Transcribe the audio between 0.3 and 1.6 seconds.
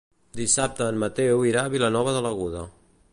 Dissabte en Mateu